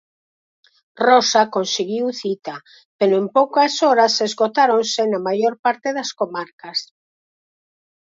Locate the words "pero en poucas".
2.99-3.73